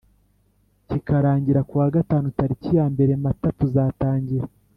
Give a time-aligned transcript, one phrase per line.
[0.87, 4.45] kikarangira ku wa gatanu tariki ya mbere Mata tuzatangira